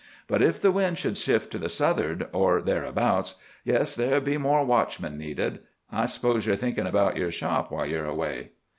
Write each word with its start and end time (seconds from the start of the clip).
But 0.27 0.41
if 0.41 0.59
the 0.59 0.71
wind 0.71 0.97
should 0.97 1.15
shift 1.15 1.51
to 1.51 1.59
the 1.59 1.69
south'ard, 1.69 2.25
or 2.33 2.59
thereabouts, 2.59 3.35
yes, 3.63 3.93
there'd 3.93 4.25
be 4.25 4.35
more 4.39 4.65
watchmen 4.65 5.15
needed. 5.15 5.59
I 5.91 6.07
s'pose 6.07 6.47
you're 6.47 6.55
thinkin' 6.55 6.87
about 6.87 7.17
your 7.17 7.29
shop 7.31 7.71
while 7.71 7.85
ye're 7.85 8.07
away?" 8.07 8.49